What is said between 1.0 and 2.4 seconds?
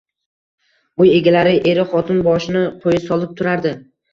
Uy egalari eru-xotin